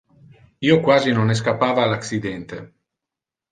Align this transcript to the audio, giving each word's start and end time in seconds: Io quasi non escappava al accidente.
Io 0.67 0.77
quasi 0.87 1.13
non 1.17 1.35
escappava 1.35 1.85
al 1.85 1.95
accidente. 1.99 2.65